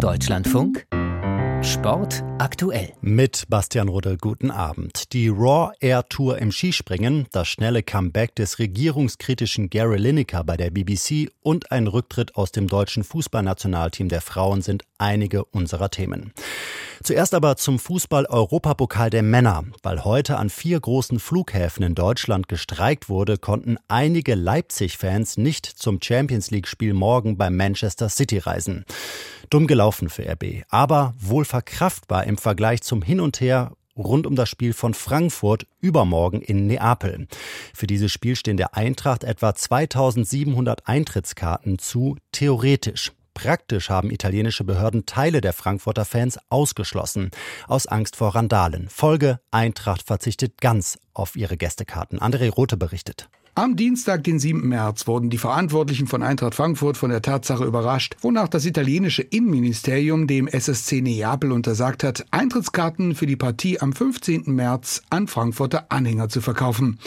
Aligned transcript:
Deutschlandfunk 0.00 0.86
Sport 1.62 2.24
aktuell. 2.38 2.94
Mit 3.02 3.44
Bastian 3.50 3.88
Rudde, 3.88 4.16
guten 4.16 4.50
Abend. 4.50 5.12
Die 5.12 5.28
Raw 5.28 5.72
Air 5.80 6.08
Tour 6.08 6.38
im 6.38 6.52
Skispringen, 6.52 7.26
das 7.32 7.48
schnelle 7.48 7.82
Comeback 7.82 8.34
des 8.34 8.58
regierungskritischen 8.58 9.68
Gary 9.68 9.98
Lineker 9.98 10.42
bei 10.42 10.56
der 10.56 10.70
BBC 10.70 11.30
und 11.42 11.70
ein 11.70 11.86
Rücktritt 11.86 12.34
aus 12.34 12.50
dem 12.50 12.66
deutschen 12.66 13.04
Fußballnationalteam 13.04 14.08
der 14.08 14.22
Frauen 14.22 14.62
sind 14.62 14.84
einige 14.96 15.44
unserer 15.44 15.90
Themen. 15.90 16.32
Zuerst 17.02 17.32
aber 17.32 17.56
zum 17.56 17.78
Fußball-Europapokal 17.78 19.08
der 19.08 19.22
Männer. 19.22 19.64
Weil 19.82 20.04
heute 20.04 20.36
an 20.36 20.50
vier 20.50 20.78
großen 20.78 21.18
Flughäfen 21.18 21.82
in 21.82 21.94
Deutschland 21.94 22.48
gestreikt 22.48 23.08
wurde, 23.08 23.38
konnten 23.38 23.78
einige 23.88 24.34
Leipzig-Fans 24.34 25.38
nicht 25.38 25.64
zum 25.64 26.00
Champions 26.02 26.50
League-Spiel 26.50 26.92
morgen 26.92 27.38
beim 27.38 27.56
Manchester 27.56 28.10
City 28.10 28.38
reisen. 28.38 28.84
Dumm 29.48 29.66
gelaufen 29.66 30.10
für 30.10 30.28
RB, 30.28 30.64
aber 30.68 31.14
wohl 31.18 31.46
verkraftbar 31.46 32.24
im 32.24 32.36
Vergleich 32.36 32.82
zum 32.82 33.00
Hin 33.00 33.20
und 33.20 33.40
Her 33.40 33.72
rund 33.96 34.26
um 34.26 34.36
das 34.36 34.48
Spiel 34.48 34.72
von 34.72 34.94
Frankfurt 34.94 35.66
übermorgen 35.80 36.42
in 36.42 36.66
Neapel. 36.66 37.26
Für 37.74 37.86
dieses 37.86 38.12
Spiel 38.12 38.36
stehen 38.36 38.56
der 38.56 38.76
Eintracht 38.76 39.24
etwa 39.24 39.54
2700 39.54 40.86
Eintrittskarten 40.86 41.78
zu, 41.78 42.16
theoretisch. 42.32 43.12
Praktisch 43.42 43.88
haben 43.88 44.10
italienische 44.10 44.64
Behörden 44.64 45.06
Teile 45.06 45.40
der 45.40 45.54
Frankfurter 45.54 46.04
Fans 46.04 46.38
ausgeschlossen, 46.50 47.30
aus 47.68 47.86
Angst 47.86 48.16
vor 48.16 48.34
Randalen. 48.34 48.90
Folge, 48.90 49.40
Eintracht 49.50 50.02
verzichtet 50.02 50.60
ganz 50.60 50.98
auf 51.14 51.36
ihre 51.36 51.56
Gästekarten. 51.56 52.20
André 52.20 52.50
Rothe 52.50 52.76
berichtet. 52.76 53.30
Am 53.56 53.74
Dienstag, 53.74 54.22
den 54.22 54.38
7. 54.38 54.68
März, 54.68 55.08
wurden 55.08 55.28
die 55.28 55.36
Verantwortlichen 55.36 56.06
von 56.06 56.22
Eintracht 56.22 56.54
Frankfurt 56.54 56.96
von 56.96 57.10
der 57.10 57.20
Tatsache 57.20 57.64
überrascht, 57.64 58.14
wonach 58.20 58.46
das 58.46 58.64
italienische 58.64 59.22
Innenministerium 59.22 60.28
dem 60.28 60.46
SSC 60.46 61.00
Neapel 61.02 61.50
untersagt 61.50 62.04
hat, 62.04 62.24
Eintrittskarten 62.30 63.16
für 63.16 63.26
die 63.26 63.36
Partie 63.36 63.80
am 63.80 63.92
15. 63.92 64.44
März 64.46 65.02
an 65.10 65.26
Frankfurter 65.26 65.86
Anhänger 65.88 66.28
zu 66.28 66.40
verkaufen. 66.40 67.00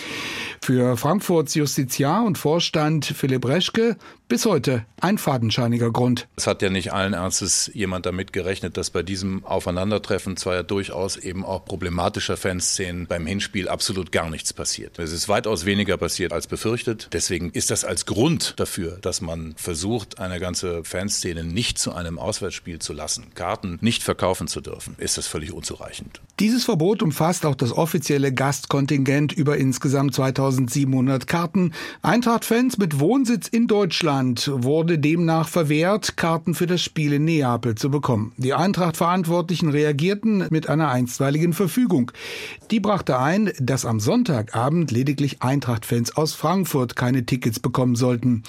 Für 0.62 0.98
Frankfurts 0.98 1.56
Justiziar 1.56 2.26
und 2.26 2.38
Vorstand 2.38 3.06
Philipp 3.06 3.46
Reschke 3.46 3.96
bis 4.28 4.46
heute 4.46 4.86
ein 5.00 5.18
fadenscheiniger 5.18 5.92
Grund. 5.92 6.28
Es 6.36 6.48
hat 6.48 6.62
ja 6.62 6.70
nicht 6.70 6.92
allen 6.92 7.14
Ernstes 7.14 7.70
jemand 7.74 8.06
damit 8.06 8.34
gerechnet, 8.34 8.78
dass 8.78 8.90
bei 8.90 9.04
diesem 9.04 9.46
Aufeinandertreffen 9.46 10.38
zweier 10.38 10.64
durchaus 10.64 11.18
eben 11.18 11.46
auch 11.46 11.66
problematischer 11.66 12.36
Fanszenen 12.36 13.06
beim 13.06 13.28
Hinspiel 13.28 13.68
absolut 13.68 14.12
gar 14.12 14.30
nichts 14.30 14.52
passiert. 14.54 14.98
Es 14.98 15.12
ist 15.12 15.30
weitaus 15.30 15.66
weniger 15.66 15.98
passiert 15.98 16.33
als 16.34 16.48
befürchtet. 16.48 17.10
Deswegen 17.14 17.52
ist 17.52 17.72
das 17.72 17.86
als 17.86 18.06
Grund 18.06 18.56
dafür, 18.58 18.98
dass 19.02 19.22
man 19.22 19.54
versucht, 19.56 20.20
eine 20.20 20.40
ganze 20.40 20.84
Fanszene 20.84 21.44
nicht 21.44 21.78
zu 21.78 21.94
einem 21.94 22.20
Auswärtsspiel 22.20 22.80
zu 22.80 22.94
lassen, 22.94 23.28
Karten 23.36 23.78
nicht 23.82 24.04
verkaufen 24.04 24.48
zu 24.48 24.62
dürfen, 24.62 24.96
ist 24.98 25.18
das 25.18 25.28
völlig 25.28 25.54
unzureichend. 25.54 26.22
Dieses 26.40 26.64
Verbot 26.64 27.04
umfasst 27.04 27.46
auch 27.46 27.56
das 27.56 27.72
offizielle 27.72 28.34
Gastkontingent 28.34 29.34
über 29.34 29.58
insgesamt 29.58 30.16
2700 30.16 31.28
Karten. 31.28 31.74
Eintracht-Fans 32.02 32.78
mit 32.78 33.00
Wohnsitz 33.00 33.48
in 33.48 33.68
Deutschland 33.68 34.50
wurde 34.52 34.98
demnach 34.98 35.48
verwehrt, 35.48 36.18
Karten 36.18 36.56
für 36.56 36.66
das 36.66 36.82
Spiel 36.82 37.14
in 37.14 37.26
Neapel 37.26 37.76
zu 37.76 37.92
bekommen. 37.92 38.34
Die 38.38 38.54
Eintracht-Verantwortlichen 38.54 39.70
reagierten 39.70 40.48
mit 40.50 40.70
einer 40.70 40.90
einstweiligen 40.90 41.54
Verfügung. 41.54 42.12
Die 42.72 42.80
brachte 42.80 43.20
ein, 43.20 43.52
dass 43.60 43.86
am 43.86 44.00
Sonntagabend 44.00 44.92
lediglich 44.92 45.44
Eintracht-Fans 45.44 46.18
aus 46.18 46.23
Frankfurt 46.32 46.96
keine 46.96 47.26
Tickets 47.26 47.60
bekommen 47.60 47.96
sollten. 47.96 48.44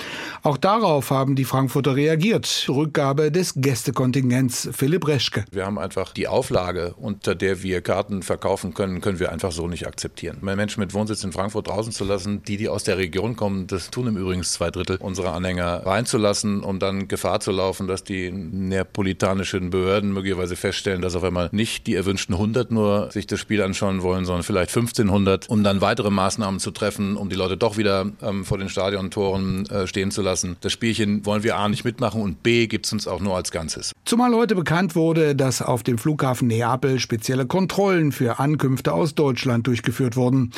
Auch 0.44 0.56
darauf 0.56 1.10
haben 1.10 1.34
die 1.34 1.44
Frankfurter 1.44 1.96
reagiert. 1.96 2.66
Rückgabe 2.68 3.32
des 3.32 3.54
Gästekontingents. 3.56 4.68
Philipp 4.72 5.08
Reschke. 5.08 5.44
Wir 5.50 5.66
haben 5.66 5.80
einfach 5.80 6.12
die 6.12 6.28
Auflage, 6.28 6.94
unter 6.96 7.34
der 7.34 7.64
wir 7.64 7.80
Karten 7.80 8.22
verkaufen 8.22 8.74
können, 8.74 9.00
können 9.00 9.18
wir 9.18 9.32
einfach 9.32 9.50
so 9.50 9.66
nicht 9.66 9.88
akzeptieren. 9.88 10.38
Menschen 10.42 10.80
mit 10.80 10.94
Wohnsitz 10.94 11.24
in 11.24 11.32
Frankfurt 11.32 11.66
draußen 11.66 11.90
zu 11.90 12.04
lassen, 12.04 12.42
die, 12.44 12.58
die 12.58 12.68
aus 12.68 12.84
der 12.84 12.96
Region 12.96 13.34
kommen, 13.34 13.66
das 13.66 13.90
tun 13.90 14.06
im 14.06 14.16
Übrigen 14.16 14.44
zwei 14.44 14.70
Drittel 14.70 14.98
unserer 14.98 15.32
Anhänger 15.32 15.54
Anhänger 15.54 15.86
reinzulassen, 15.86 16.62
um 16.62 16.78
dann 16.78 17.08
Gefahr 17.08 17.40
zu 17.40 17.52
laufen, 17.52 17.86
dass 17.86 18.04
die 18.04 18.30
neapolitanischen 18.30 19.70
Behörden 19.70 20.12
möglicherweise 20.12 20.56
feststellen, 20.56 21.02
dass 21.02 21.14
auf 21.14 21.24
einmal 21.24 21.48
nicht 21.52 21.86
die 21.86 21.94
erwünschten 21.94 22.34
100 22.34 22.70
nur 22.70 23.10
sich 23.10 23.26
das 23.26 23.40
Spiel 23.40 23.62
anschauen 23.62 24.02
wollen, 24.02 24.24
sondern 24.24 24.42
vielleicht 24.42 24.74
1500, 24.76 25.48
um 25.48 25.62
dann 25.62 25.80
weitere 25.80 26.10
Maßnahmen 26.10 26.60
zu 26.60 26.70
treffen, 26.70 27.16
um 27.16 27.28
die 27.28 27.36
Leute 27.36 27.56
doch 27.64 27.78
wieder 27.78 28.12
ähm, 28.22 28.44
vor 28.44 28.58
den 28.58 28.68
Stadiontoren 28.68 29.64
äh, 29.66 29.86
stehen 29.86 30.10
zu 30.10 30.20
lassen. 30.20 30.56
Das 30.60 30.70
Spielchen 30.70 31.24
wollen 31.24 31.42
wir 31.42 31.56
A 31.56 31.68
nicht 31.68 31.84
mitmachen 31.84 32.20
und 32.20 32.42
B 32.42 32.66
gibt 32.66 32.84
es 32.84 32.92
uns 32.92 33.08
auch 33.08 33.20
nur 33.20 33.36
als 33.36 33.50
Ganzes. 33.50 33.92
Zumal 34.04 34.34
heute 34.34 34.54
bekannt 34.54 34.94
wurde, 34.94 35.34
dass 35.34 35.62
auf 35.62 35.82
dem 35.82 35.96
Flughafen 35.96 36.48
Neapel 36.48 37.00
spezielle 37.00 37.46
Kontrollen 37.46 38.12
für 38.12 38.38
Ankünfte 38.38 38.92
aus 38.92 39.14
Deutschland 39.14 39.66
durchgeführt 39.66 40.14
wurden. 40.16 40.52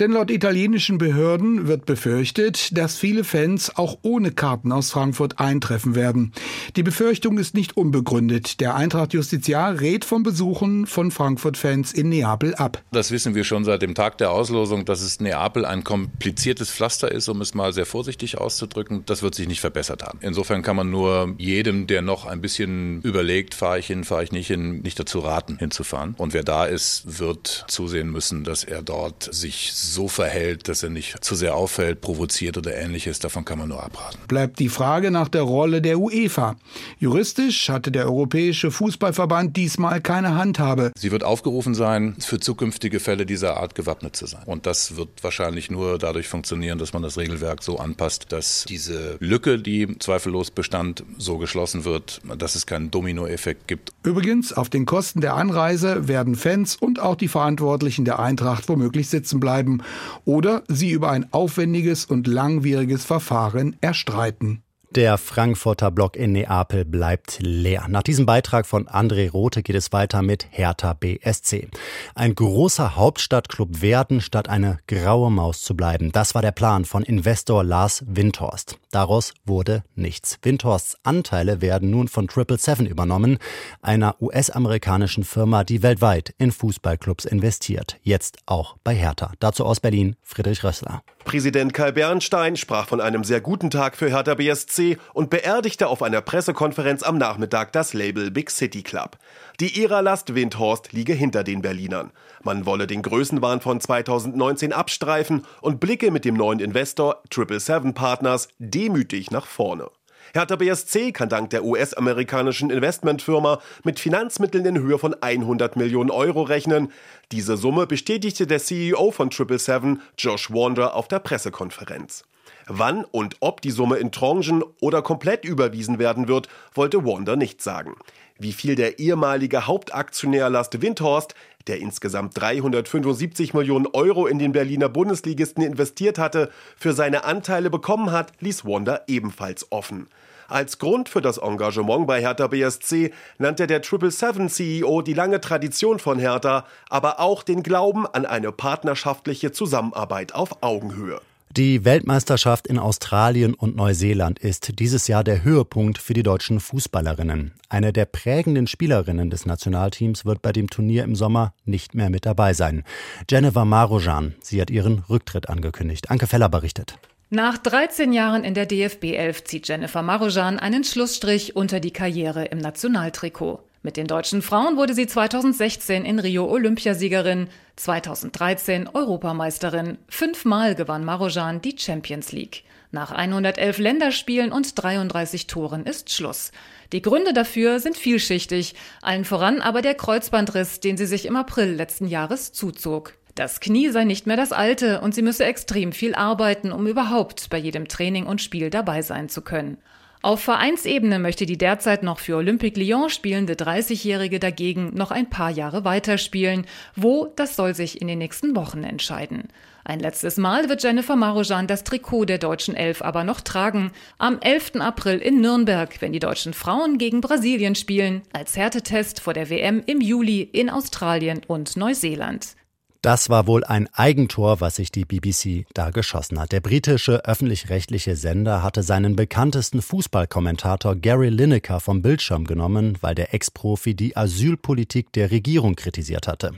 Denn 0.00 0.10
laut 0.10 0.32
italienischen 0.32 0.98
Behörden 0.98 1.68
wird 1.68 1.86
befürchtet, 1.86 2.76
dass 2.76 2.98
viele 2.98 3.22
Fans 3.22 3.76
auch 3.76 3.98
ohne 4.02 4.32
Karten 4.32 4.72
aus 4.72 4.90
Frankfurt 4.90 5.38
eintreffen 5.38 5.94
werden. 5.94 6.32
Die 6.74 6.82
Befürchtung 6.82 7.38
ist 7.38 7.54
nicht 7.54 7.76
unbegründet. 7.76 8.58
Der 8.58 8.74
Eintracht 8.74 9.14
Justiziar 9.14 9.80
rät 9.80 10.04
vom 10.04 10.24
Besuchen 10.24 10.86
von 10.86 11.12
Frankfurt-Fans 11.12 11.92
in 11.92 12.08
Neapel 12.08 12.56
ab. 12.56 12.82
Das 12.90 13.12
wissen 13.12 13.36
wir 13.36 13.44
schon 13.44 13.64
seit 13.64 13.82
dem 13.82 13.94
Tag 13.94 14.18
der 14.18 14.32
Auslosung, 14.32 14.84
dass 14.84 15.02
es 15.02 15.20
Neapel 15.20 15.64
ein 15.64 15.84
kompliziertes 15.84 16.47
Pflaster 16.70 17.10
ist, 17.10 17.28
um 17.28 17.40
es 17.40 17.54
mal 17.54 17.72
sehr 17.72 17.86
vorsichtig 17.86 18.38
auszudrücken. 18.38 19.04
Das 19.06 19.22
wird 19.22 19.34
sich 19.34 19.48
nicht 19.48 19.60
verbessert 19.60 20.02
haben. 20.02 20.18
Insofern 20.22 20.62
kann 20.62 20.76
man 20.76 20.90
nur 20.90 21.34
jedem, 21.38 21.86
der 21.86 22.02
noch 22.02 22.26
ein 22.26 22.40
bisschen 22.40 23.02
überlegt, 23.02 23.54
fahre 23.54 23.78
ich 23.78 23.86
hin, 23.86 24.04
fahre 24.04 24.24
ich 24.24 24.32
nicht 24.32 24.46
hin, 24.46 24.80
nicht 24.80 24.98
dazu 24.98 25.20
raten, 25.20 25.58
hinzufahren. 25.58 26.14
Und 26.16 26.34
wer 26.34 26.44
da 26.44 26.64
ist, 26.64 27.18
wird 27.18 27.64
zusehen 27.68 28.10
müssen, 28.10 28.44
dass 28.44 28.64
er 28.64 28.82
dort 28.82 29.28
sich 29.32 29.72
so 29.74 30.08
verhält, 30.08 30.68
dass 30.68 30.82
er 30.82 30.90
nicht 30.90 31.24
zu 31.24 31.34
sehr 31.34 31.54
auffällt, 31.54 32.00
provoziert 32.00 32.56
oder 32.56 32.74
ähnliches. 32.74 33.18
Davon 33.18 33.44
kann 33.44 33.58
man 33.58 33.68
nur 33.68 33.82
abraten 33.82 34.18
bleibt 34.28 34.60
die 34.60 34.68
Frage 34.68 35.10
nach 35.10 35.28
der 35.28 35.42
Rolle 35.42 35.82
der 35.82 35.98
UEFA. 35.98 36.56
Juristisch 36.98 37.68
hatte 37.70 37.90
der 37.90 38.06
Europäische 38.06 38.70
Fußballverband 38.70 39.56
diesmal 39.56 40.00
keine 40.00 40.36
Handhabe. 40.36 40.92
Sie 40.96 41.10
wird 41.10 41.24
aufgerufen 41.24 41.74
sein, 41.74 42.14
für 42.20 42.38
zukünftige 42.38 43.00
Fälle 43.00 43.26
dieser 43.26 43.56
Art 43.56 43.74
gewappnet 43.74 44.14
zu 44.14 44.26
sein. 44.26 44.42
Und 44.46 44.66
das 44.66 44.96
wird 44.96 45.24
wahrscheinlich 45.24 45.70
nur 45.70 45.98
dadurch 45.98 46.28
funktionieren, 46.28 46.37
dass 46.42 46.92
man 46.92 47.02
das 47.02 47.16
Regelwerk 47.16 47.62
so 47.62 47.78
anpasst, 47.78 48.26
dass 48.30 48.64
diese 48.68 49.16
Lücke, 49.20 49.58
die 49.58 49.98
zweifellos 49.98 50.50
bestand, 50.50 51.04
so 51.16 51.38
geschlossen 51.38 51.84
wird, 51.84 52.20
dass 52.36 52.54
es 52.54 52.66
keinen 52.66 52.90
Dominoeffekt 52.90 53.68
gibt. 53.68 53.92
Übrigens, 54.02 54.52
auf 54.52 54.68
den 54.68 54.86
Kosten 54.86 55.20
der 55.20 55.34
Anreise 55.34 56.08
werden 56.08 56.34
Fans 56.34 56.76
und 56.76 57.00
auch 57.00 57.16
die 57.16 57.28
Verantwortlichen 57.28 58.04
der 58.04 58.18
Eintracht 58.18 58.68
womöglich 58.68 59.08
sitzen 59.08 59.40
bleiben 59.40 59.82
oder 60.24 60.64
sie 60.68 60.90
über 60.90 61.10
ein 61.10 61.32
aufwendiges 61.32 62.04
und 62.04 62.26
langwieriges 62.26 63.04
Verfahren 63.04 63.76
erstreiten 63.80 64.08
streiten. 64.08 64.62
Der 64.90 65.18
Frankfurter 65.18 65.90
Block 65.90 66.16
in 66.16 66.32
Neapel 66.32 66.86
bleibt 66.86 67.40
leer. 67.40 67.84
Nach 67.88 68.02
diesem 68.02 68.24
Beitrag 68.24 68.64
von 68.64 68.88
André 68.88 69.30
Rothe 69.30 69.62
geht 69.62 69.76
es 69.76 69.92
weiter 69.92 70.22
mit 70.22 70.46
Hertha 70.50 70.94
BSC. 70.94 71.68
Ein 72.14 72.34
großer 72.34 72.96
Hauptstadtclub 72.96 73.82
werden, 73.82 74.22
statt 74.22 74.48
eine 74.48 74.78
graue 74.86 75.30
Maus 75.30 75.60
zu 75.60 75.76
bleiben. 75.76 76.10
Das 76.10 76.34
war 76.34 76.40
der 76.40 76.52
Plan 76.52 76.86
von 76.86 77.02
Investor 77.02 77.64
Lars 77.64 78.02
Windhorst. 78.06 78.78
Daraus 78.90 79.34
wurde 79.44 79.82
nichts. 79.94 80.38
Windhorsts 80.40 80.96
Anteile 81.02 81.60
werden 81.60 81.90
nun 81.90 82.08
von 82.08 82.26
Triple 82.26 82.56
Seven 82.56 82.86
übernommen, 82.86 83.38
einer 83.82 84.16
US-amerikanischen 84.22 85.24
Firma, 85.24 85.62
die 85.62 85.82
weltweit 85.82 86.34
in 86.38 86.52
Fußballclubs 86.52 87.26
investiert. 87.26 87.98
Jetzt 88.02 88.38
auch 88.46 88.76
bei 88.84 88.94
Hertha. 88.94 89.32
Dazu 89.40 89.66
aus 89.66 89.80
Berlin 89.80 90.16
Friedrich 90.22 90.64
Rössler. 90.64 91.02
Präsident 91.24 91.74
Kai 91.74 91.92
Bernstein 91.92 92.56
sprach 92.56 92.88
von 92.88 93.02
einem 93.02 93.24
sehr 93.24 93.42
guten 93.42 93.68
Tag 93.68 93.96
für 93.96 94.08
Hertha 94.08 94.34
BSC 94.34 94.96
und 95.12 95.28
beerdigte 95.28 95.88
auf 95.88 96.02
einer 96.02 96.22
Pressekonferenz 96.22 97.02
am 97.02 97.18
Nachmittag 97.18 97.72
das 97.72 97.92
Label 97.92 98.30
Big 98.30 98.50
City 98.50 98.82
Club. 98.82 99.18
Die 99.60 99.82
Ära-Last 99.82 100.36
Windhorst 100.36 100.92
liege 100.92 101.14
hinter 101.14 101.42
den 101.42 101.62
Berlinern. 101.62 102.12
Man 102.44 102.64
wolle 102.64 102.86
den 102.86 103.02
Größenwahn 103.02 103.60
von 103.60 103.80
2019 103.80 104.72
abstreifen 104.72 105.44
und 105.60 105.80
blicke 105.80 106.12
mit 106.12 106.24
dem 106.24 106.36
neuen 106.36 106.60
Investor 106.60 107.20
Triple 107.28 107.58
Seven 107.58 107.92
Partners 107.92 108.50
demütig 108.60 109.32
nach 109.32 109.46
vorne. 109.46 109.90
Hertha 110.32 110.54
BSC 110.54 111.10
kann 111.10 111.28
dank 111.28 111.50
der 111.50 111.64
US-amerikanischen 111.64 112.70
Investmentfirma 112.70 113.60
mit 113.82 113.98
Finanzmitteln 113.98 114.64
in 114.64 114.78
Höhe 114.78 114.96
von 114.96 115.20
100 115.20 115.74
Millionen 115.74 116.12
Euro 116.12 116.42
rechnen. 116.42 116.92
Diese 117.32 117.56
Summe 117.56 117.88
bestätigte 117.88 118.46
der 118.46 118.60
CEO 118.60 119.10
von 119.10 119.32
777, 119.32 119.98
Josh 120.18 120.52
Wander, 120.52 120.94
auf 120.94 121.08
der 121.08 121.18
Pressekonferenz. 121.18 122.22
Wann 122.68 123.04
und 123.04 123.36
ob 123.40 123.62
die 123.62 123.70
Summe 123.70 123.96
in 123.96 124.12
Tranchen 124.12 124.62
oder 124.80 125.02
komplett 125.02 125.44
überwiesen 125.44 125.98
werden 125.98 126.28
wird, 126.28 126.48
wollte 126.74 127.04
Wander 127.04 127.34
nicht 127.34 127.62
sagen. 127.62 127.96
Wie 128.40 128.52
viel 128.52 128.76
der 128.76 129.00
ehemalige 129.00 129.66
Hauptaktionär 129.66 130.48
Last 130.48 130.80
Windhorst, 130.80 131.34
der 131.66 131.80
insgesamt 131.80 132.40
375 132.40 133.52
Millionen 133.52 133.88
Euro 133.88 134.28
in 134.28 134.38
den 134.38 134.52
Berliner 134.52 134.88
Bundesligisten 134.88 135.64
investiert 135.64 136.18
hatte, 136.18 136.52
für 136.76 136.92
seine 136.92 137.24
Anteile 137.24 137.68
bekommen 137.68 138.12
hat, 138.12 138.32
ließ 138.38 138.64
Wander 138.64 139.02
ebenfalls 139.08 139.66
offen. 139.72 140.06
Als 140.46 140.78
Grund 140.78 141.08
für 141.08 141.20
das 141.20 141.38
Engagement 141.38 142.06
bei 142.06 142.20
Hertha 142.20 142.46
BSC 142.46 143.12
nannte 143.38 143.66
der 143.66 143.82
777-CEO 143.82 145.02
die 145.02 145.14
lange 145.14 145.40
Tradition 145.40 145.98
von 145.98 146.20
Hertha, 146.20 146.64
aber 146.88 147.18
auch 147.18 147.42
den 147.42 147.64
Glauben 147.64 148.06
an 148.06 148.24
eine 148.24 148.52
partnerschaftliche 148.52 149.50
Zusammenarbeit 149.50 150.32
auf 150.32 150.62
Augenhöhe. 150.62 151.20
Die 151.56 151.84
Weltmeisterschaft 151.84 152.66
in 152.66 152.78
Australien 152.78 153.54
und 153.54 153.74
Neuseeland 153.74 154.38
ist 154.38 154.78
dieses 154.78 155.08
Jahr 155.08 155.24
der 155.24 155.42
Höhepunkt 155.42 155.98
für 155.98 156.12
die 156.12 156.22
deutschen 156.22 156.60
Fußballerinnen. 156.60 157.54
Eine 157.70 157.92
der 157.92 158.04
prägenden 158.04 158.66
Spielerinnen 158.66 159.30
des 159.30 159.46
Nationalteams 159.46 160.26
wird 160.26 160.42
bei 160.42 160.52
dem 160.52 160.68
Turnier 160.68 161.04
im 161.04 161.16
Sommer 161.16 161.54
nicht 161.64 161.94
mehr 161.94 162.10
mit 162.10 162.26
dabei 162.26 162.52
sein. 162.52 162.84
Jennifer 163.30 163.64
Marojan, 163.64 164.34
sie 164.40 164.60
hat 164.60 164.70
ihren 164.70 165.00
Rücktritt 165.08 165.48
angekündigt. 165.48 166.10
Anke 166.10 166.26
Feller 166.26 166.50
berichtet. 166.50 166.98
Nach 167.30 167.58
13 167.58 168.12
Jahren 168.12 168.44
in 168.44 168.54
der 168.54 168.66
DFB 168.66 169.04
11 169.14 169.44
zieht 169.44 169.68
Jennifer 169.68 170.02
Marojan 170.02 170.58
einen 170.58 170.84
Schlussstrich 170.84 171.56
unter 171.56 171.80
die 171.80 171.90
Karriere 171.90 172.44
im 172.44 172.58
Nationaltrikot. 172.58 173.60
Mit 173.82 173.96
den 173.96 174.08
deutschen 174.08 174.42
Frauen 174.42 174.76
wurde 174.76 174.92
sie 174.92 175.06
2016 175.06 176.04
in 176.04 176.18
Rio 176.18 176.46
Olympiasiegerin, 176.46 177.48
2013 177.76 178.88
Europameisterin. 178.88 179.98
Fünfmal 180.08 180.74
gewann 180.74 181.04
Marojan 181.04 181.60
die 181.60 181.76
Champions 181.78 182.32
League. 182.32 182.64
Nach 182.90 183.12
111 183.12 183.78
Länderspielen 183.78 184.50
und 184.50 184.82
33 184.82 185.46
Toren 185.46 185.84
ist 185.84 186.10
Schluss. 186.10 186.50
Die 186.92 187.02
Gründe 187.02 187.32
dafür 187.32 187.78
sind 187.80 187.96
vielschichtig, 187.96 188.74
allen 189.02 189.24
voran 189.24 189.60
aber 189.60 189.82
der 189.82 189.94
Kreuzbandriss, 189.94 190.80
den 190.80 190.96
sie 190.96 191.06
sich 191.06 191.26
im 191.26 191.36
April 191.36 191.74
letzten 191.74 192.08
Jahres 192.08 192.52
zuzog. 192.52 193.14
Das 193.34 193.60
Knie 193.60 193.90
sei 193.90 194.02
nicht 194.02 194.26
mehr 194.26 194.36
das 194.36 194.52
alte 194.52 195.00
und 195.02 195.14
sie 195.14 195.22
müsse 195.22 195.44
extrem 195.44 195.92
viel 195.92 196.16
arbeiten, 196.16 196.72
um 196.72 196.88
überhaupt 196.88 197.50
bei 197.50 197.58
jedem 197.58 197.86
Training 197.86 198.26
und 198.26 198.42
Spiel 198.42 198.70
dabei 198.70 199.02
sein 199.02 199.28
zu 199.28 199.42
können. 199.42 199.78
Auf 200.20 200.40
Vereinsebene 200.40 201.20
möchte 201.20 201.46
die 201.46 201.58
derzeit 201.58 202.02
noch 202.02 202.18
für 202.18 202.36
Olympique 202.36 202.80
Lyon 202.80 203.08
spielende 203.08 203.54
30-Jährige 203.54 204.40
dagegen 204.40 204.92
noch 204.94 205.12
ein 205.12 205.30
paar 205.30 205.50
Jahre 205.50 205.84
weiterspielen. 205.84 206.66
Wo, 206.96 207.32
das 207.36 207.54
soll 207.54 207.74
sich 207.74 208.00
in 208.00 208.08
den 208.08 208.18
nächsten 208.18 208.56
Wochen 208.56 208.82
entscheiden. 208.82 209.44
Ein 209.84 210.00
letztes 210.00 210.36
Mal 210.36 210.68
wird 210.68 210.82
Jennifer 210.82 211.14
Marojan 211.14 211.68
das 211.68 211.84
Trikot 211.84 212.24
der 212.24 212.38
deutschen 212.38 212.74
Elf 212.74 213.00
aber 213.00 213.22
noch 213.22 213.40
tragen. 213.40 213.92
Am 214.18 214.40
11. 214.40 214.76
April 214.80 215.18
in 215.18 215.40
Nürnberg, 215.40 216.02
wenn 216.02 216.12
die 216.12 216.18
deutschen 216.18 216.52
Frauen 216.52 216.98
gegen 216.98 217.20
Brasilien 217.20 217.76
spielen, 217.76 218.22
als 218.32 218.56
Härtetest 218.56 219.20
vor 219.20 219.34
der 219.34 219.48
WM 219.50 219.82
im 219.86 220.00
Juli 220.00 220.42
in 220.42 220.68
Australien 220.68 221.40
und 221.46 221.76
Neuseeland. 221.76 222.56
Das 223.00 223.30
war 223.30 223.46
wohl 223.46 223.62
ein 223.62 223.88
Eigentor, 223.92 224.60
was 224.60 224.74
sich 224.74 224.90
die 224.90 225.04
BBC 225.04 225.66
da 225.72 225.90
geschossen 225.90 226.40
hat. 226.40 226.50
Der 226.50 226.60
britische 226.60 227.24
öffentlich-rechtliche 227.24 228.16
Sender 228.16 228.64
hatte 228.64 228.82
seinen 228.82 229.14
bekanntesten 229.14 229.82
Fußballkommentator 229.82 230.96
Gary 230.96 231.28
Lineker 231.28 231.78
vom 231.78 232.02
Bildschirm 232.02 232.44
genommen, 232.44 232.98
weil 233.00 233.14
der 233.14 233.32
Ex-Profi 233.32 233.94
die 233.94 234.16
Asylpolitik 234.16 235.12
der 235.12 235.30
Regierung 235.30 235.76
kritisiert 235.76 236.26
hatte. 236.26 236.50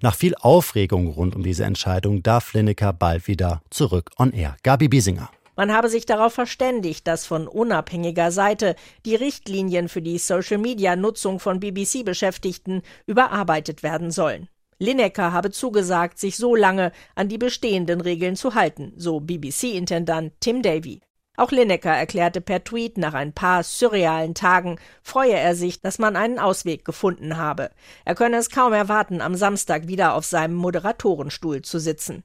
Nach 0.00 0.14
viel 0.14 0.36
Aufregung 0.36 1.08
rund 1.08 1.34
um 1.34 1.42
diese 1.42 1.64
Entscheidung 1.64 2.22
darf 2.22 2.52
Lineker 2.52 2.92
bald 2.92 3.26
wieder 3.26 3.60
zurück 3.70 4.10
on 4.16 4.32
air. 4.32 4.56
Gabi 4.62 4.86
Biesinger. 4.86 5.28
Man 5.56 5.72
habe 5.72 5.88
sich 5.88 6.06
darauf 6.06 6.32
verständigt, 6.32 7.08
dass 7.08 7.26
von 7.26 7.48
unabhängiger 7.48 8.30
Seite 8.30 8.76
die 9.04 9.16
Richtlinien 9.16 9.88
für 9.88 10.02
die 10.02 10.18
Social-Media-Nutzung 10.18 11.40
von 11.40 11.58
BBC-Beschäftigten 11.58 12.82
überarbeitet 13.06 13.82
werden 13.82 14.12
sollen. 14.12 14.48
Lineker 14.80 15.32
habe 15.32 15.50
zugesagt, 15.50 16.18
sich 16.18 16.38
so 16.38 16.56
lange 16.56 16.90
an 17.14 17.28
die 17.28 17.36
bestehenden 17.36 18.00
Regeln 18.00 18.34
zu 18.34 18.54
halten, 18.54 18.94
so 18.96 19.20
BBC-Intendant 19.20 20.32
Tim 20.40 20.62
Davy. 20.62 21.02
Auch 21.36 21.52
Lineker 21.52 21.94
erklärte 21.94 22.40
per 22.40 22.64
Tweet, 22.64 22.96
nach 22.96 23.12
ein 23.12 23.34
paar 23.34 23.62
surrealen 23.62 24.34
Tagen 24.34 24.78
freue 25.02 25.36
er 25.36 25.54
sich, 25.54 25.82
dass 25.82 25.98
man 25.98 26.16
einen 26.16 26.38
Ausweg 26.38 26.84
gefunden 26.84 27.36
habe. 27.36 27.70
Er 28.06 28.14
könne 28.14 28.38
es 28.38 28.48
kaum 28.48 28.72
erwarten, 28.72 29.20
am 29.20 29.34
Samstag 29.34 29.86
wieder 29.86 30.14
auf 30.14 30.24
seinem 30.24 30.54
Moderatorenstuhl 30.54 31.60
zu 31.60 31.78
sitzen. 31.78 32.24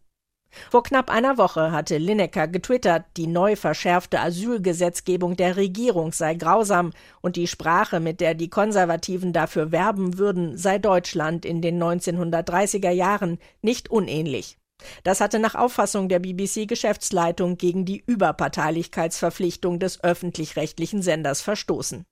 Vor 0.70 0.84
knapp 0.84 1.10
einer 1.10 1.38
Woche 1.38 1.72
hatte 1.72 1.98
Lineker 1.98 2.48
getwittert, 2.48 3.06
die 3.18 3.28
neu 3.28 3.56
verschärfte 3.56 4.20
Asylgesetzgebung 4.20 5.36
der 5.36 5.56
Regierung 5.56 6.12
sei 6.12 6.36
grausam 6.36 6.92
und 7.22 7.36
die 7.36 7.48
Sprache, 7.48 8.00
mit 8.00 8.22
der 8.22 8.34
die 8.34 8.50
Konservativen 8.50 9.34
dafür 9.34 9.72
werben 9.72 10.18
würden, 10.18 10.58
sei 10.58 10.80
Deutschland 10.80 11.46
in 11.46 11.62
den 11.62 11.82
1930er 11.82 12.92
Jahren 12.92 13.40
nicht 13.62 13.90
unähnlich. 13.90 14.58
Das 15.04 15.22
hatte 15.22 15.40
nach 15.40 15.56
Auffassung 15.56 16.10
der 16.10 16.20
BBC-Geschäftsleitung 16.20 17.58
gegen 17.58 17.86
die 17.86 18.04
Überparteilichkeitsverpflichtung 18.06 19.80
des 19.80 20.04
öffentlich-rechtlichen 20.04 21.02
Senders 21.02 21.42
verstoßen. 21.42 22.06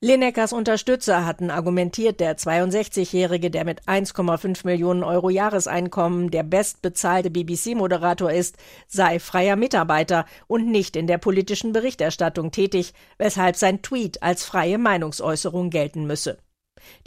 Lineckers 0.00 0.52
Unterstützer 0.52 1.26
hatten 1.26 1.50
argumentiert, 1.50 2.20
der 2.20 2.36
62-Jährige, 2.36 3.50
der 3.50 3.64
mit 3.64 3.82
1,5 3.82 4.64
Millionen 4.64 5.04
Euro 5.04 5.30
Jahreseinkommen 5.30 6.30
der 6.30 6.42
bestbezahlte 6.42 7.30
BBC-Moderator 7.30 8.30
ist, 8.30 8.56
sei 8.86 9.18
freier 9.18 9.56
Mitarbeiter 9.56 10.26
und 10.46 10.66
nicht 10.66 10.96
in 10.96 11.06
der 11.06 11.18
politischen 11.18 11.72
Berichterstattung 11.72 12.50
tätig, 12.50 12.94
weshalb 13.18 13.56
sein 13.56 13.82
Tweet 13.82 14.22
als 14.22 14.44
freie 14.44 14.78
Meinungsäußerung 14.78 15.70
gelten 15.70 16.06
müsse. 16.06 16.38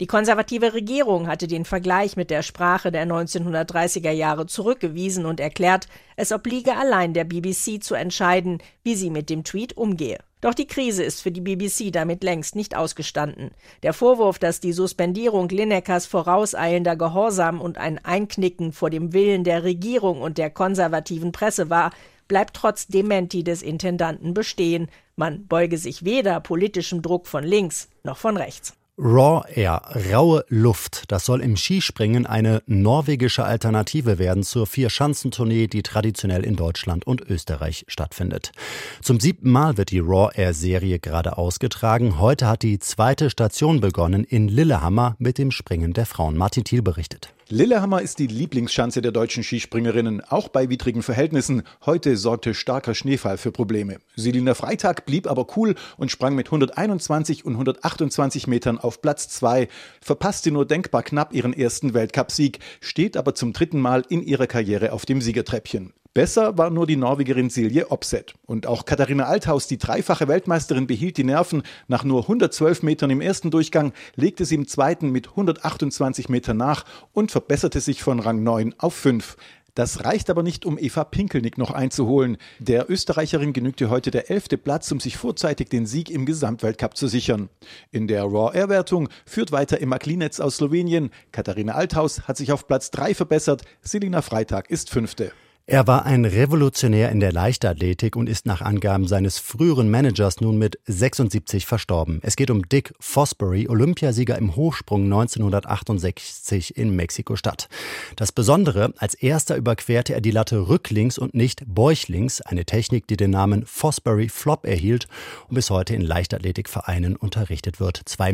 Die 0.00 0.06
konservative 0.06 0.74
Regierung 0.74 1.26
hatte 1.26 1.46
den 1.46 1.64
Vergleich 1.64 2.16
mit 2.16 2.30
der 2.30 2.42
Sprache 2.42 2.92
der 2.92 3.06
1930er 3.06 4.10
Jahre 4.10 4.46
zurückgewiesen 4.46 5.26
und 5.26 5.40
erklärt, 5.40 5.88
es 6.16 6.32
obliege 6.32 6.76
allein 6.76 7.14
der 7.14 7.24
BBC 7.24 7.82
zu 7.82 7.94
entscheiden, 7.94 8.58
wie 8.82 8.94
sie 8.94 9.10
mit 9.10 9.30
dem 9.30 9.44
Tweet 9.44 9.76
umgehe. 9.76 10.18
Doch 10.42 10.54
die 10.54 10.66
Krise 10.66 11.04
ist 11.04 11.22
für 11.22 11.30
die 11.30 11.40
BBC 11.40 11.92
damit 11.92 12.24
längst 12.24 12.56
nicht 12.56 12.76
ausgestanden. 12.76 13.52
Der 13.84 13.92
Vorwurf, 13.92 14.40
dass 14.40 14.58
die 14.58 14.72
Suspendierung 14.72 15.48
Lineckers 15.48 16.06
vorauseilender 16.06 16.96
Gehorsam 16.96 17.60
und 17.60 17.78
ein 17.78 18.04
Einknicken 18.04 18.72
vor 18.72 18.90
dem 18.90 19.12
Willen 19.12 19.44
der 19.44 19.62
Regierung 19.62 20.20
und 20.20 20.38
der 20.38 20.50
konservativen 20.50 21.30
Presse 21.30 21.70
war, 21.70 21.92
bleibt 22.26 22.56
trotz 22.56 22.88
Dementi 22.88 23.44
des 23.44 23.62
Intendanten 23.62 24.34
bestehen. 24.34 24.88
Man 25.14 25.46
beuge 25.46 25.78
sich 25.78 26.04
weder 26.04 26.40
politischem 26.40 27.02
Druck 27.02 27.28
von 27.28 27.44
links 27.44 27.88
noch 28.02 28.16
von 28.16 28.36
rechts. 28.36 28.74
Raw 28.98 29.42
Air, 29.48 29.80
raue 30.12 30.44
Luft, 30.48 31.04
das 31.08 31.24
soll 31.24 31.40
im 31.40 31.56
Skispringen 31.56 32.26
eine 32.26 32.62
norwegische 32.66 33.42
Alternative 33.42 34.18
werden 34.18 34.42
zur 34.42 34.66
Vier-Schanzentournee, 34.66 35.66
die 35.66 35.82
traditionell 35.82 36.44
in 36.44 36.56
Deutschland 36.56 37.06
und 37.06 37.22
Österreich 37.22 37.86
stattfindet. 37.88 38.52
Zum 39.00 39.18
siebten 39.18 39.50
Mal 39.50 39.78
wird 39.78 39.92
die 39.92 40.00
Raw 40.00 40.30
Air 40.34 40.52
Serie 40.52 40.98
gerade 40.98 41.38
ausgetragen. 41.38 42.20
Heute 42.20 42.46
hat 42.46 42.62
die 42.62 42.78
zweite 42.80 43.30
Station 43.30 43.80
begonnen 43.80 44.24
in 44.24 44.48
Lillehammer 44.48 45.16
mit 45.18 45.38
dem 45.38 45.52
Springen 45.52 45.94
der 45.94 46.04
Frauen. 46.04 46.36
Martin 46.36 46.64
Thiel 46.64 46.82
berichtet. 46.82 47.32
Lillehammer 47.54 48.00
ist 48.00 48.18
die 48.18 48.28
Lieblingsschanze 48.28 49.02
der 49.02 49.12
deutschen 49.12 49.42
Skispringerinnen, 49.42 50.22
auch 50.22 50.48
bei 50.48 50.70
widrigen 50.70 51.02
Verhältnissen. 51.02 51.64
Heute 51.84 52.16
sorgte 52.16 52.54
starker 52.54 52.94
Schneefall 52.94 53.36
für 53.36 53.52
Probleme. 53.52 53.98
Selina 54.16 54.54
Freitag 54.54 55.04
blieb 55.04 55.30
aber 55.30 55.46
cool 55.58 55.74
und 55.98 56.10
sprang 56.10 56.34
mit 56.34 56.46
121 56.46 57.44
und 57.44 57.52
128 57.52 58.46
Metern 58.46 58.78
auf 58.78 59.02
Platz 59.02 59.28
2, 59.28 59.68
verpasste 60.00 60.50
nur 60.50 60.64
denkbar 60.64 61.02
knapp 61.02 61.34
ihren 61.34 61.52
ersten 61.52 61.92
Weltcupsieg, 61.92 62.58
steht 62.80 63.18
aber 63.18 63.34
zum 63.34 63.52
dritten 63.52 63.80
Mal 63.80 64.02
in 64.08 64.22
ihrer 64.22 64.46
Karriere 64.46 64.92
auf 64.92 65.04
dem 65.04 65.20
Siegertreppchen. 65.20 65.92
Besser 66.14 66.58
war 66.58 66.68
nur 66.68 66.86
die 66.86 66.96
Norwegerin 66.96 67.48
Silje 67.48 67.90
Opset. 67.90 68.34
Und 68.44 68.66
auch 68.66 68.84
Katharina 68.84 69.24
Althaus, 69.24 69.66
die 69.66 69.78
dreifache 69.78 70.28
Weltmeisterin, 70.28 70.86
behielt 70.86 71.16
die 71.16 71.24
Nerven. 71.24 71.62
Nach 71.88 72.04
nur 72.04 72.22
112 72.22 72.82
Metern 72.82 73.08
im 73.08 73.22
ersten 73.22 73.50
Durchgang 73.50 73.94
legte 74.14 74.44
sie 74.44 74.56
im 74.56 74.68
zweiten 74.68 75.10
mit 75.10 75.30
128 75.30 76.28
Metern 76.28 76.58
nach 76.58 76.84
und 77.12 77.30
verbesserte 77.30 77.80
sich 77.80 78.02
von 78.02 78.20
Rang 78.20 78.42
9 78.42 78.74
auf 78.76 78.94
5. 78.94 79.38
Das 79.74 80.04
reicht 80.04 80.28
aber 80.28 80.42
nicht, 80.42 80.66
um 80.66 80.76
Eva 80.78 81.02
Pinkelnick 81.04 81.56
noch 81.56 81.70
einzuholen. 81.70 82.36
Der 82.58 82.90
Österreicherin 82.90 83.54
genügte 83.54 83.88
heute 83.88 84.10
der 84.10 84.30
elfte 84.30 84.58
Platz, 84.58 84.92
um 84.92 85.00
sich 85.00 85.16
vorzeitig 85.16 85.70
den 85.70 85.86
Sieg 85.86 86.10
im 86.10 86.26
Gesamtweltcup 86.26 86.94
zu 86.94 87.08
sichern. 87.08 87.48
In 87.90 88.06
der 88.06 88.24
Raw 88.24 88.54
Air 88.54 88.68
Wertung 88.68 89.08
führt 89.24 89.50
weiter 89.50 89.80
Emma 89.80 89.96
Klinetz 89.96 90.40
aus 90.40 90.56
Slowenien. 90.56 91.08
Katharina 91.30 91.72
Althaus 91.72 92.28
hat 92.28 92.36
sich 92.36 92.52
auf 92.52 92.66
Platz 92.66 92.90
3 92.90 93.14
verbessert. 93.14 93.62
Selina 93.80 94.20
Freitag 94.20 94.70
ist 94.70 94.90
Fünfte. 94.90 95.32
Er 95.72 95.86
war 95.86 96.04
ein 96.04 96.26
Revolutionär 96.26 97.10
in 97.10 97.18
der 97.18 97.32
Leichtathletik 97.32 98.14
und 98.14 98.28
ist 98.28 98.44
nach 98.44 98.60
Angaben 98.60 99.08
seines 99.08 99.38
früheren 99.38 99.90
Managers 99.90 100.42
nun 100.42 100.58
mit 100.58 100.78
76 100.84 101.64
verstorben. 101.64 102.20
Es 102.22 102.36
geht 102.36 102.50
um 102.50 102.68
Dick 102.68 102.92
Fosbury, 103.00 103.68
Olympiasieger 103.70 104.36
im 104.36 104.54
Hochsprung 104.54 105.04
1968 105.04 106.76
in 106.76 106.94
Mexiko-Stadt. 106.94 107.70
Das 108.16 108.32
Besondere, 108.32 108.92
als 108.98 109.14
erster 109.14 109.56
überquerte 109.56 110.12
er 110.12 110.20
die 110.20 110.30
Latte 110.30 110.68
rücklings 110.68 111.16
und 111.16 111.32
nicht 111.32 111.62
bäuchlings, 111.66 112.42
eine 112.42 112.66
Technik, 112.66 113.06
die 113.06 113.16
den 113.16 113.30
Namen 113.30 113.64
Fosbury 113.64 114.28
Flop 114.28 114.66
erhielt 114.66 115.08
und 115.48 115.54
bis 115.54 115.70
heute 115.70 115.94
in 115.94 116.02
Leichtathletikvereinen 116.02 117.16
unterrichtet 117.16 117.80
wird. 117.80 118.02
2,24 118.06 118.28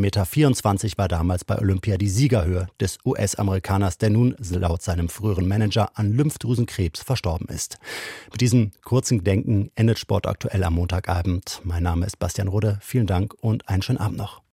Meter 0.83 0.99
war 0.99 1.07
damals 1.07 1.45
bei 1.45 1.57
Olympia 1.57 1.99
die 1.99 2.09
Siegerhöhe 2.09 2.67
des 2.81 2.99
US-Amerikaners, 3.05 3.97
der 3.97 4.11
nun 4.11 4.35
laut 4.51 4.83
seinem 4.83 5.09
früheren 5.09 5.47
Manager 5.47 5.91
an 5.95 6.11
Lymphdrüsenkrebs 6.11 7.05
verstorben 7.05 7.28
verstorben 7.29 7.49
ist. 7.49 7.79
Mit 8.33 8.41
diesem 8.41 8.73
kurzen 8.83 9.19
Gedenken 9.19 9.71
endet 9.75 9.99
Sport 9.99 10.27
aktuell 10.27 10.65
am 10.65 10.75
Montagabend. 10.75 11.61
Mein 11.65 11.83
Name 11.83 12.07
ist 12.07 12.19
Bastian 12.19 12.49
Rudde. 12.49 12.79
Vielen 12.81 13.07
Dank 13.07 13.35
und 13.41 13.69
einen 13.69 13.83
schönen 13.83 13.99
Abend 13.99 14.19
noch. 14.19 14.48